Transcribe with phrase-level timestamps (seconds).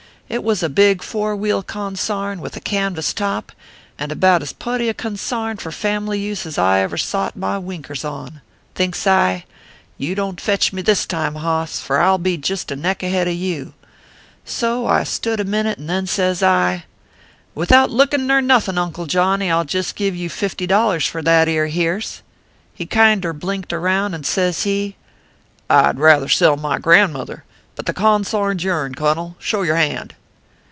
[0.31, 3.51] It war a big four wheel consarn, with a canvas top,
[3.99, 8.05] and about as putty a consarn for family use as ever I sot my winkers
[8.05, 8.39] on.
[8.73, 9.43] Thinks I:"
[9.97, 13.03] You don t fetch me this time, hoss; for I ll be jist a neck
[13.03, 13.73] ahead of you!"
[14.45, 16.83] So I stood a minit, and then says 1:"
[17.53, 21.67] Without lookiu nor nuthin, Uncle Johnny, I ll jest give you $50 for that ere
[21.67, 22.21] hearse/"
[22.73, 24.95] He kinder blinked around, and says he:"
[25.69, 27.43] (I d rather sell my grandmother;
[27.75, 29.35] but the con sarn s yourn, cunnel.
[29.37, 30.15] Show yer hand.